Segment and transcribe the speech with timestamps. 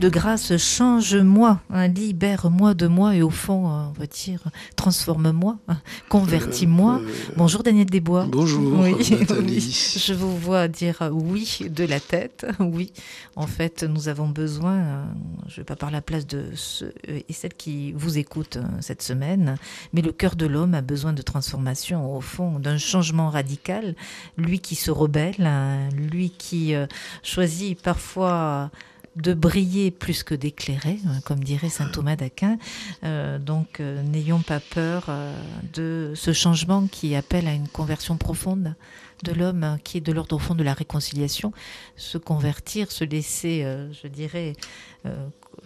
[0.00, 4.40] De grâce, change-moi, hein, libère-moi de moi et au fond, euh, on va dire,
[4.76, 5.78] transforme-moi, hein,
[6.08, 7.00] convertis-moi.
[7.00, 8.26] Euh, euh, Bonjour Daniel Desbois.
[8.30, 9.60] Bonjour Nathalie.
[9.96, 12.46] Je vous vois dire oui de la tête.
[12.60, 12.92] Oui,
[13.36, 15.04] en fait, nous avons besoin,
[15.46, 18.58] je ne vais pas parler à la place de ceux et celles qui vous écoutent
[18.80, 19.56] cette semaine,
[19.92, 23.94] mais le cœur de l'homme a besoin de transformation, au fond, d'un changement radical.
[24.38, 26.74] Lui qui se rebelle, hein, lui qui
[27.22, 28.70] choisit parfois
[29.16, 32.58] de briller plus que d'éclairer, hein, comme dirait saint Thomas d'Aquin.
[33.04, 35.34] Euh, donc euh, n'ayons pas peur euh,
[35.72, 38.74] de ce changement qui appelle à une conversion profonde
[39.22, 41.52] de l'homme, hein, qui est de l'ordre au fond de la réconciliation,
[41.96, 43.64] se convertir, se laisser,
[44.02, 44.54] je dirais,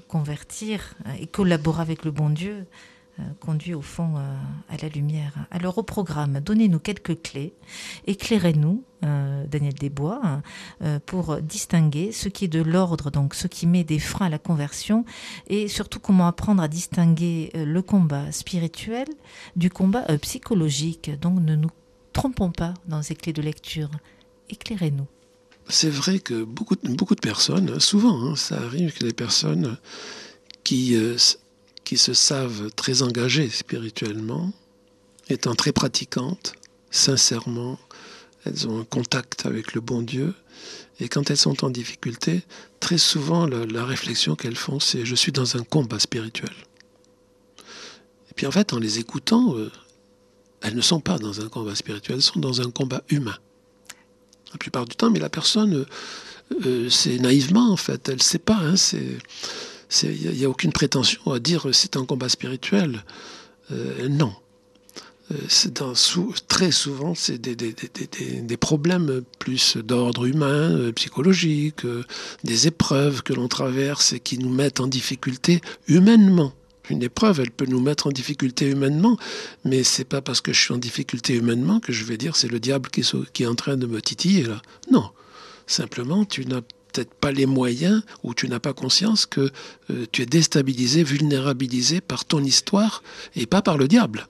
[0.06, 2.66] convertir et collaborer avec le bon Dieu.
[3.20, 4.36] Euh, conduit au fond euh,
[4.68, 5.32] à la lumière.
[5.50, 7.52] Alors au programme, donnez-nous quelques clés,
[8.06, 10.20] éclairez-nous, euh, Daniel Desbois,
[11.06, 14.38] pour distinguer ce qui est de l'ordre, donc ce qui met des freins à la
[14.38, 15.04] conversion,
[15.48, 19.06] et surtout comment apprendre à distinguer le combat spirituel
[19.56, 21.10] du combat psychologique.
[21.20, 21.70] Donc ne nous
[22.12, 23.90] trompons pas dans ces clés de lecture.
[24.48, 25.06] Éclairez-nous.
[25.68, 29.76] C'est vrai que beaucoup, beaucoup de personnes, souvent, hein, ça arrive que les personnes
[30.62, 30.96] qui
[31.88, 34.52] qui se savent très engagées spirituellement,
[35.30, 36.52] étant très pratiquantes,
[36.90, 37.78] sincèrement,
[38.44, 40.34] elles ont un contact avec le bon Dieu,
[41.00, 42.42] et quand elles sont en difficulté,
[42.78, 46.52] très souvent la, réflexion qu'elles font, c'est je suis dans un combat spirituel.
[48.30, 49.72] Et puis en fait, en les écoutant, euh,
[50.60, 53.38] elles ne sont pas dans un combat spirituel, elles sont dans un combat humain.
[54.52, 55.86] La plupart du temps, mais la personne, euh,
[56.66, 59.16] euh, c'est naïvement en fait, elle ne sait pas, hein, c'est
[60.02, 63.04] il n'y a, aucune prétention à dire c'est un combat spirituel.
[63.72, 64.32] Euh, non.
[65.30, 65.94] Euh,
[66.48, 71.82] très souvent, c'est des, problèmes plus d'ordre humain, euh, psychologique,
[72.44, 76.52] des épreuves que l'on traverse et qui nous mettent en difficulté humainement.
[76.88, 79.18] Une épreuve, elle peut nous mettre en difficulté humainement,
[79.66, 82.48] mais c'est pas parce que je suis en difficulté humainement que je vais dire c'est
[82.48, 83.02] le diable qui,
[83.42, 84.46] est en train de me titiller.
[84.90, 85.10] Non,
[85.66, 86.62] simplement tu n'as
[87.04, 89.50] pas les moyens ou tu n'as pas conscience que
[89.90, 93.02] euh, tu es déstabilisé, vulnérabilisé par ton histoire
[93.36, 94.28] et pas par le diable.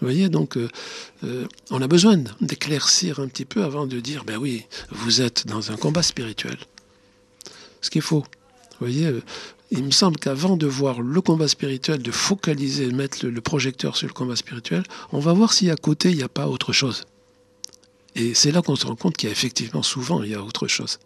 [0.00, 0.68] Vous voyez, donc euh,
[1.24, 5.46] euh, on a besoin d'éclaircir un petit peu avant de dire, ben oui, vous êtes
[5.46, 6.58] dans un combat spirituel.
[7.80, 8.20] Ce qu'il faut.
[8.80, 9.12] Vous voyez,
[9.72, 13.96] il me semble qu'avant de voir le combat spirituel, de focaliser, mettre le, le projecteur
[13.96, 16.72] sur le combat spirituel, on va voir si à côté, il n'y a pas autre
[16.72, 17.04] chose.
[18.14, 20.42] Et c'est là qu'on se rend compte qu'il y a effectivement souvent, il y a
[20.42, 20.98] autre chose.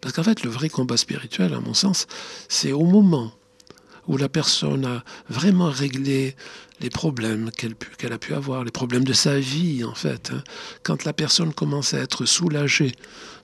[0.00, 2.06] Parce qu'en fait, le vrai combat spirituel, à mon sens,
[2.48, 3.32] c'est au moment
[4.08, 6.34] où la personne a vraiment réglé
[6.80, 10.30] les problèmes qu'elle a pu avoir, les problèmes de sa vie, en fait.
[10.32, 10.42] Hein.
[10.82, 12.92] Quand la personne commence à être soulagée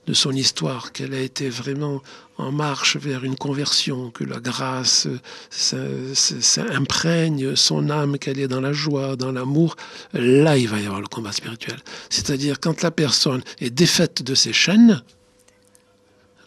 [0.07, 2.01] de son histoire, qu'elle a été vraiment
[2.37, 5.07] en marche vers une conversion, que la grâce
[6.57, 9.75] imprègne son âme, qu'elle est dans la joie, dans l'amour,
[10.13, 11.77] là, il va y avoir le combat spirituel.
[12.09, 15.01] C'est-à-dire quand la personne est défaite de ses chaînes,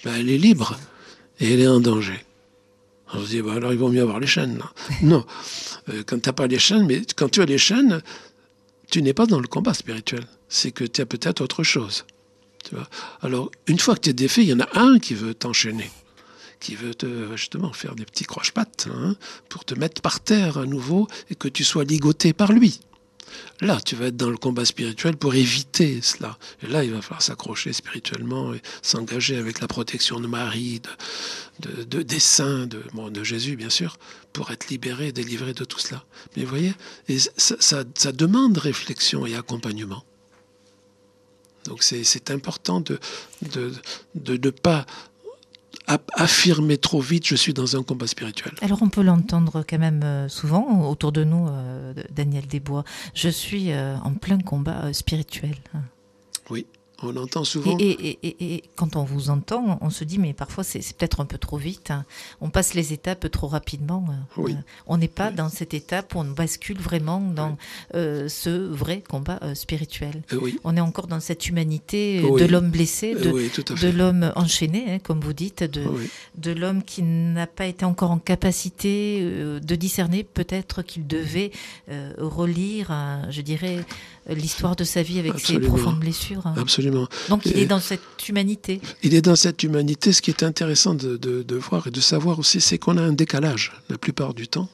[0.05, 0.79] ben, elle est libre
[1.41, 2.25] et elle est en danger.
[3.13, 4.61] On se dit, bah, alors il vaut mieux avoir les chaînes.
[5.03, 5.25] non,
[5.89, 8.03] euh, quand tu n'as pas les chaînes, mais quand tu as les chaînes,
[8.91, 10.27] tu n'es pas dans le combat spirituel.
[10.49, 12.05] C'est que tu as peut-être autre chose.
[12.65, 12.89] Tu vois
[13.23, 15.91] alors, une fois que tu es défait, il y en a un qui veut t'enchaîner,
[16.61, 19.17] qui veut te, justement faire des petits croche-pattes hein,
[19.49, 22.81] pour te mettre par terre à nouveau et que tu sois ligoté par lui.
[23.61, 26.39] Là, tu vas être dans le combat spirituel pour éviter cela.
[26.63, 30.81] Et là, il va falloir s'accrocher spirituellement et s'engager avec la protection de Marie,
[31.61, 33.97] de, des saints, de, de Jésus, bien sûr,
[34.33, 36.05] pour être libéré, délivré de tout cela.
[36.37, 36.75] Mais vous voyez,
[37.37, 40.05] ça, demande réflexion et accompagnement.
[41.65, 42.99] Donc c'est important de
[43.55, 43.71] ne
[44.15, 44.87] de, de, pas
[46.15, 48.53] affirmer trop vite je suis dans un combat spirituel.
[48.61, 52.85] Alors on peut l'entendre quand même euh, souvent autour de nous, euh, Daniel Desbois.
[53.15, 55.57] Je suis euh, en plein combat spirituel.
[56.51, 56.67] Oui.
[57.03, 57.77] On entend souvent.
[57.79, 61.57] Et, quand on vous entend, on se dit, mais parfois c'est peut-être un peu trop
[61.57, 61.93] vite.
[61.93, 62.05] Hein.
[62.41, 64.05] On passe les étapes trop rapidement.
[64.09, 64.57] Euh, oui.
[64.87, 67.57] on n'est pas dans cette étape où on bascule vraiment dans
[67.95, 70.23] euh, ce vrai combat euh, spirituel.
[70.33, 70.59] Oui.
[70.65, 73.31] On est encore dans cette humanité de l'homme blessé, de,
[73.81, 75.85] de l'homme enchaîné, hein, comme vous dites, de,
[76.37, 81.53] de l'homme qui n'a pas été encore en capacité de discerner peut-être qu'il devait
[82.19, 82.93] relire,
[83.31, 83.85] je dirais,
[84.29, 86.47] l'histoire de sa vie avec ses profondes blessures.
[86.57, 86.88] Absolument.
[87.29, 88.81] Donc il est dans cette humanité.
[89.03, 90.13] Il est dans cette humanité.
[90.13, 93.13] Ce qui est intéressant de, de voir et de savoir aussi, c'est qu'on a un
[93.13, 94.69] décalage la plupart du temps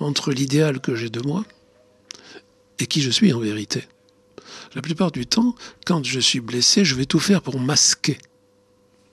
[0.00, 1.44] entre l'idéal que j'ai de moi
[2.78, 3.84] et qui je suis en vérité.
[4.74, 5.54] La plupart du temps,
[5.84, 8.18] quand je suis blessé, je vais tout faire pour masquer.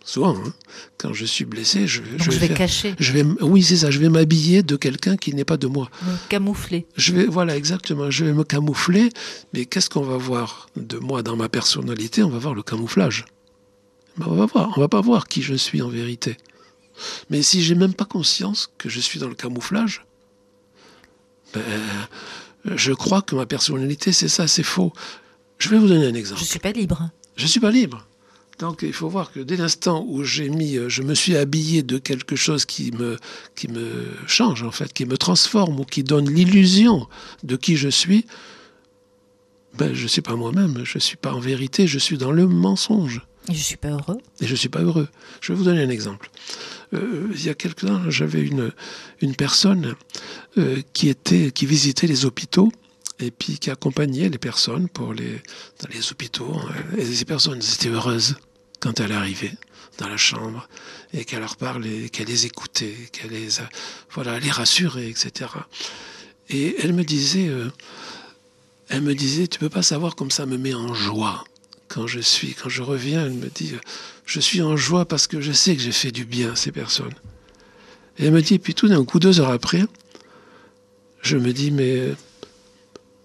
[0.09, 0.53] Souvent, hein,
[0.97, 2.95] quand je suis blessé, je, je vais, cacher.
[2.97, 3.91] Je vais, oui, c'est ça.
[3.91, 5.88] Je vais m'habiller de quelqu'un qui n'est pas de moi.
[6.01, 6.88] Me camoufler.
[6.95, 8.09] Je vais, voilà, exactement.
[8.09, 9.11] Je vais me camoufler.
[9.53, 12.23] Mais qu'est-ce qu'on va voir de moi dans ma personnalité?
[12.23, 13.25] On va voir le camouflage.
[14.17, 14.73] Ben, on va voir.
[14.77, 16.38] On va pas voir qui je suis en vérité.
[17.29, 20.07] Mais si j'ai même pas conscience que je suis dans le camouflage,
[21.53, 21.61] ben,
[22.65, 24.91] je crois que ma personnalité, c'est ça, c'est faux.
[25.59, 26.41] Je vais vous donner un exemple.
[26.41, 27.11] Je suis pas libre.
[27.35, 28.07] Je suis pas libre.
[28.59, 31.81] Donc il faut voir que dès l'instant où j'ai mis, euh, je me suis habillé
[31.81, 33.17] de quelque chose qui me,
[33.56, 37.07] qui me change en fait, qui me transforme ou qui donne l'illusion
[37.44, 38.25] de qui je suis,
[39.77, 42.33] ben, je ne suis pas moi-même, je ne suis pas en vérité, je suis dans
[42.33, 43.21] le mensonge.
[43.47, 44.17] Et je ne suis pas heureux.
[44.41, 45.07] Et je ne suis pas heureux.
[45.39, 46.29] Je vais vous donner un exemple.
[46.94, 48.71] Euh, il y a quelques temps, j'avais une,
[49.21, 49.95] une personne
[50.57, 52.71] euh, qui, était, qui visitait les hôpitaux
[53.19, 55.41] et puis qui accompagnait les personnes pour les,
[55.81, 56.59] dans les hôpitaux.
[56.97, 58.35] Et ces personnes étaient heureuses
[58.79, 59.53] quand elle arrivait
[59.97, 60.67] dans la chambre
[61.13, 63.49] et qu'elle leur parlait, qu'elle les écoutait, qu'elle les,
[64.11, 65.51] voilà, les rassurait, etc.
[66.49, 67.69] Et elle me disait, euh,
[68.89, 71.43] elle me disait, tu peux pas savoir comme ça me met en joie
[71.87, 73.25] quand je suis, quand je reviens.
[73.25, 73.73] Elle me dit,
[74.25, 76.71] je suis en joie parce que je sais que j'ai fait du bien à ces
[76.71, 77.13] personnes.
[78.17, 79.83] Et elle me dit, et puis tout d'un coup, deux heures après,
[81.21, 82.13] je me dis, mais,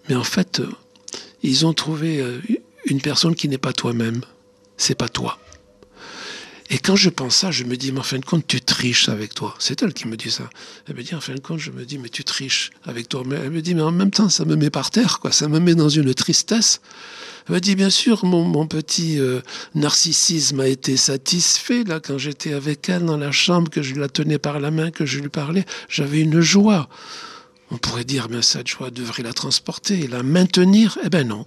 [0.09, 0.61] mais en fait,
[1.43, 2.39] ils ont trouvé euh,
[2.85, 4.21] une personne qui n'est pas toi-même.
[4.77, 5.39] C'est pas toi.
[6.71, 9.07] Et quand je pense ça, je me dis, mais en fin de compte, tu triches
[9.07, 9.53] avec toi.
[9.59, 10.49] C'est elle qui me dit ça.
[10.87, 13.23] Elle me dit, en fin de compte, je me dis, mais tu triches avec toi.
[13.31, 15.31] Elle me dit, mais en même temps, ça me met par terre, quoi.
[15.31, 16.81] Ça me met dans une tristesse.
[17.47, 19.41] Elle me dit, bien sûr, mon, petit euh,
[19.75, 24.09] narcissisme a été satisfait, là, quand j'étais avec elle dans la chambre, que je la
[24.09, 25.65] tenais par la main, que je lui parlais.
[25.87, 26.89] J'avais une joie.
[27.69, 30.97] On pourrait dire, mais cette joie devrait la transporter, la maintenir.
[31.03, 31.45] Eh ben non.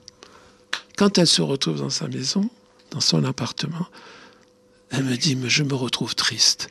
[0.97, 2.49] Quand elle se retrouve dans sa maison,
[2.91, 3.87] dans son appartement,
[4.91, 6.71] elle me dit, mais je me retrouve triste.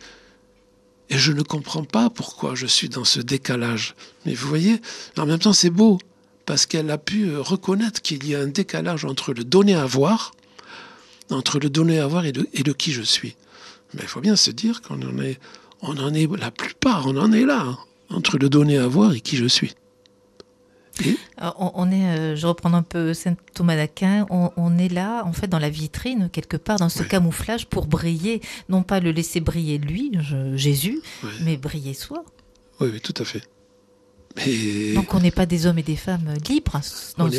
[1.10, 3.96] Et je ne comprends pas pourquoi je suis dans ce décalage.
[4.26, 4.82] Mais vous voyez,
[5.18, 6.00] en même temps, c'est beau,
[6.46, 9.86] parce qu'elle a pu euh, reconnaître qu'il y a un décalage entre le donner à
[9.86, 10.34] voir,
[11.30, 13.36] entre le donner à voir et le, et qui je suis.
[13.94, 15.40] Mais il faut bien se dire qu'on en est,
[15.82, 17.78] on en est, la plupart, on en est là, hein,
[18.10, 19.76] entre le donner à voir et qui je suis.
[21.06, 25.34] Euh, on, est, euh, je reprends un peu Saint Thomas d'Aquin, on, est là, en
[25.34, 29.40] fait, dans la vitrine, quelque part, dans ce camouflage pour briller, non pas le laisser
[29.40, 30.12] briller lui,
[30.56, 31.02] Jésus,
[31.42, 32.24] mais briller soi.
[32.80, 33.44] Oui, oui, tout à fait.
[34.94, 36.80] Donc on n'est pas des hommes et des femmes libres
[37.18, 37.30] dans,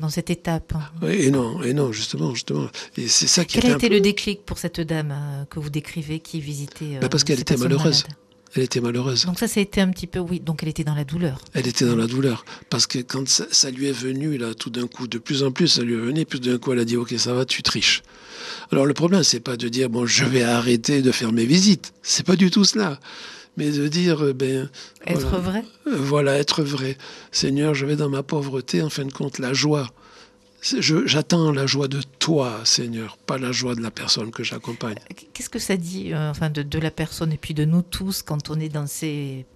[0.00, 0.72] dans cette étape.
[1.02, 2.66] Oui, et non, et non, justement, justement.
[2.96, 5.70] Et c'est ça qui Quel a été le déclic pour cette dame euh, que vous
[5.70, 8.04] décrivez qui visitait bah Parce qu'elle était malheureuse.
[8.54, 9.26] Elle était malheureuse.
[9.26, 11.40] Donc ça, été un petit peu, oui, donc elle était dans la douleur.
[11.54, 12.44] Elle était dans la douleur.
[12.68, 15.68] Parce que quand ça, lui est venu, là, tout d'un coup, de plus en plus,
[15.68, 18.02] ça lui est venu, plus d'un coup, elle a dit, OK, ça va, tu triches.
[18.72, 21.92] Alors le problème, c'est pas de dire, bon, je vais arrêter de faire mes visites.
[22.02, 22.98] C'est pas du tout cela.
[23.56, 24.70] Mais de dire, euh, ben.
[25.06, 25.64] Être vrai.
[25.86, 26.96] Euh, voilà, être vrai.
[27.30, 29.88] Seigneur, je vais dans ma pauvreté, en fin de compte, la joie
[30.62, 34.96] J'attends la joie de toi, Seigneur, pas la joie de la personne que j'accompagne.
[35.32, 38.50] Qu'est-ce que ça dit euh, enfin, de, la personne et puis de nous tous quand
[38.50, 39.46] on est dans ces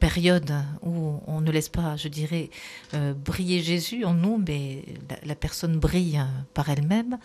[0.00, 2.48] périodes où on ne laisse pas, je dirais,
[2.94, 4.84] euh, briller Jésus en nous, mais
[5.26, 6.22] la, personne brille
[6.54, 7.18] par elle-même.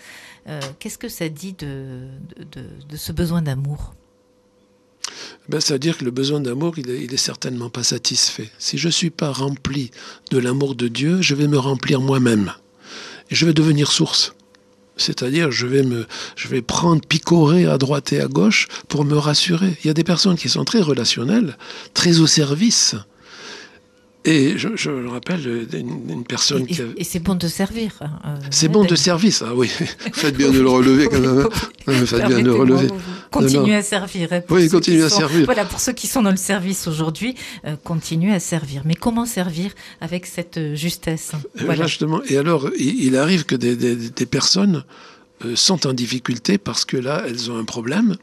[0.47, 2.07] Euh, qu'est-ce que ça dit de,
[2.51, 3.93] de, ce besoin d'amour?
[5.47, 8.49] Ben, C'est-à-dire que le besoin d'amour, il, il est, certainement pas satisfait.
[8.57, 9.91] Si je ne suis pas rempli
[10.31, 12.53] de l'amour de Dieu, je vais me remplir moi-même
[13.29, 14.33] et je vais devenir source.
[14.95, 19.17] C'est-à-dire, je vais me, je vais prendre, picorer à droite et à gauche pour me
[19.17, 19.75] rassurer.
[19.83, 21.57] Il y a des personnes qui sont très relationnelles,
[21.93, 22.95] très au service,
[24.25, 26.81] et je, je me rappelle d'une personne et, qui.
[26.95, 27.91] Et c'est bon de servir.
[27.99, 29.67] Hein, euh, c'est bon de service, ah oui.
[30.13, 31.45] Faites bien de le relever quand même.
[31.87, 32.05] Hein.
[32.05, 32.87] Faites bien de le relever.
[33.31, 34.29] Continuez à servir.
[34.31, 35.43] Hein, oui, continuez à servir.
[35.45, 38.83] Voilà, pour ceux qui sont dans le service aujourd'hui, euh, continuez à servir.
[38.85, 41.85] Mais comment servir avec cette euh, justesse voilà.
[41.85, 42.21] Justement.
[42.29, 44.85] Et alors, il, arrive que des, des, des personnes
[45.55, 48.15] sont en difficulté parce que là, elles ont un problème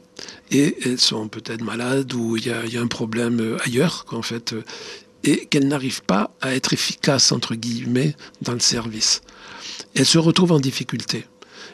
[0.49, 4.55] et elles sont peut-être malades ou il y, y, a un problème ailleurs, qu'en fait,
[5.23, 9.21] et qu'elles n'arrivent pas à être efficaces, entre guillemets, dans le service.
[9.95, 11.25] elles se retrouvent en difficulté.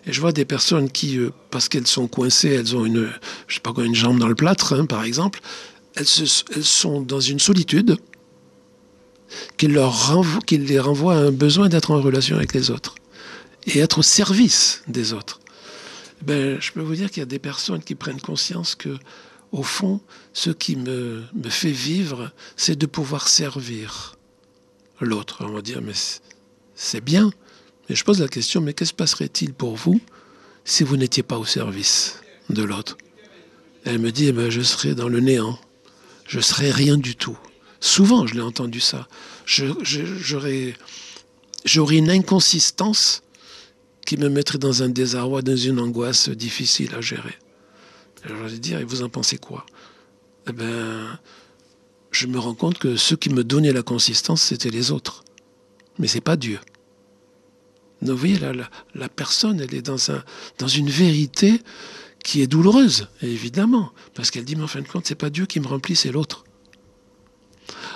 [0.06, 3.10] Et je vois des personnes qui, euh, parce qu'elles sont coincées, elles ont une,
[3.48, 5.39] je sais pas quoi, une jambe dans le plâtre, hein, par exemple,
[5.96, 6.06] elles,
[6.56, 7.98] elles, sont dans une solitude
[9.58, 12.96] qui, leur qui les renvoie à un besoin d'être en relation avec les autres
[13.66, 15.39] et être au service des autres.
[16.22, 18.98] Ben, je peux vous dire qu'il y a des personnes qui prennent conscience que
[19.51, 20.01] au fond,
[20.34, 24.16] ce qui me, me fait vivre, c'est de pouvoir servir
[25.00, 25.46] l'autre.
[25.46, 25.94] On va dire, mais
[26.75, 27.32] c'est bien.
[27.89, 30.00] Mais je pose la question, mais qu'est-ce passerait-il pour vous
[30.66, 32.98] si vous n'étiez pas au service de l'autre?
[33.86, 35.58] Elle me dit, eh ben, je serais dans le néant.
[36.27, 37.38] Je serais rien du tout.
[37.80, 39.08] Souvent, je l'ai entendu ça.
[39.46, 40.75] J'aurais
[41.92, 43.24] une inconsistance
[44.06, 47.38] qui me mettrait dans un désarroi, dans une angoisse difficile à gérer.
[48.26, 49.66] Je vais dire, et vous en pensez quoi?
[50.48, 51.20] Eh bien,
[52.12, 55.24] je me rends compte que ceux qui me donnaient la consistance, c'était les autres.
[56.00, 56.60] Mais c'est pas Dieu.
[58.02, 58.54] vous voyez, la,
[58.96, 60.24] la, personne, elle est dans, un,
[60.58, 61.62] dans une vérité
[62.24, 65.46] qui est douloureuse, évidemment, parce qu'elle dit, mais en fin de compte, c'est pas Dieu
[65.46, 66.44] qui me remplit, c'est l'autre.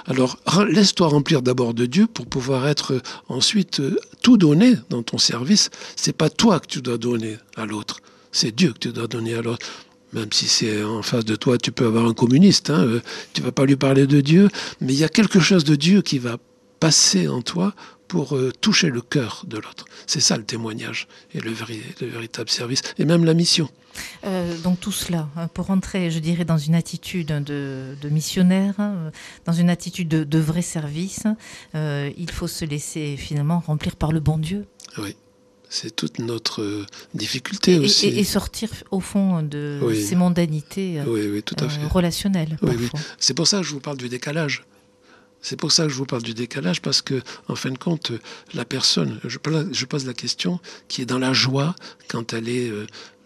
[0.06, 0.38] Alors,
[0.68, 5.18] laisse-toi remplir d'abord de Dieu pour pouvoir être euh, ensuite euh, tout donné dans ton
[5.18, 5.70] service.
[5.96, 8.00] C'est pas toi que tu dois donner à l'autre,
[8.32, 9.66] c'est Dieu que tu dois donner à l'autre.
[10.14, 13.02] Même si c'est en face de toi, tu peux avoir un communiste, hein, euh,
[13.34, 14.50] tu vas pas lui parler de Dieu,
[14.80, 16.38] mais il y a quelque chose de Dieu qui va
[16.80, 17.74] passer en toi
[18.08, 19.86] pour toucher le cœur de l'autre.
[20.06, 21.52] C'est ça le témoignage et le,
[22.02, 23.70] le véritable service, et même la mission.
[24.26, 29.12] Euh, donc tout cela, hein, pour rentrer, je dirais, dans une attitude de, missionnaire, hein,
[29.46, 31.24] dans une attitude de, vrai service,
[31.76, 34.66] euh, il faut se laisser finalement remplir par le bon Dieu.
[34.98, 35.16] Oui.
[35.74, 38.08] C'est toute notre euh, difficulté aussi.
[38.08, 42.58] Et, sortir au fond de ces mondanités relationnelles.
[43.18, 44.66] C'est pour ça que je vous parle du décalage.
[45.42, 48.12] C'est pour ça que je vous parle du décalage, parce que, en fin de compte,
[48.54, 51.74] la personne, je, pose la question, qui est dans la joie
[52.10, 52.70] quand elle est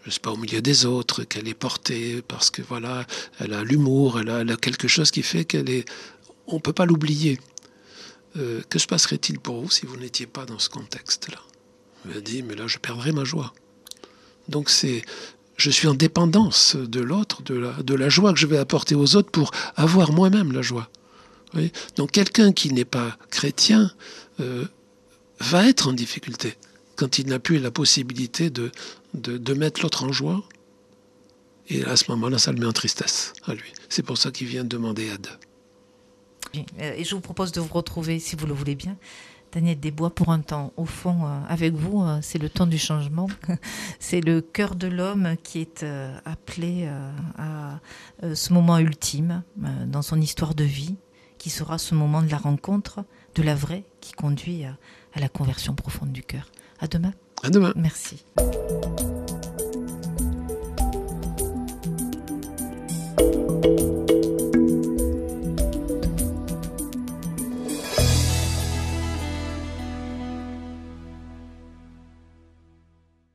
[0.06, 3.04] je sais pas, au milieu des autres, qu'elle est portée parce que voilà,
[3.40, 5.84] elle a l'humour, elle, a, quelque chose qui fait qu'elle est.
[6.46, 7.40] On peut pas l'oublier.
[8.36, 11.40] Euh, que se passerait-il pour vous si vous n'étiez pas dans ce contexte-là?
[12.14, 13.52] Elle dit, mais là, je perdrais ma joie.
[14.48, 15.02] Donc c'est,
[15.56, 18.94] je suis en dépendance de l'autre, de la, de la joie que je vais apporter
[18.94, 20.88] aux autres pour avoir moi-même la joie.
[21.96, 23.90] Donc quelqu'un qui n'est pas chrétien
[24.40, 24.66] euh,
[25.40, 26.54] va être en difficulté
[26.96, 28.70] quand il n'a plus la possibilité de,
[29.14, 30.42] de, mettre l'autre en joie.
[31.68, 33.72] Et à ce moment-là, ça le met en tristesse à lui.
[33.88, 35.28] C'est pour ça qu'il vient demander aide.
[36.80, 38.96] Euh, et je vous propose de vous retrouver, si vous le voulez bien,
[39.56, 40.74] Daniel Desbois, pour un temps.
[40.76, 43.26] Au fond, euh, avec vous, euh, c'est le temps du changement.
[43.98, 45.82] c'est le cœur de l'homme qui est
[46.26, 46.86] appelé
[47.38, 47.80] à
[48.34, 49.42] ce moment ultime
[49.86, 50.96] dans son histoire de vie,
[51.38, 53.02] qui sera ce moment de la rencontre,
[53.34, 56.50] de la vraie, qui conduit à la conversion profonde du cœur.
[56.78, 57.14] À demain.
[57.42, 57.72] À demain.
[57.76, 58.26] Merci.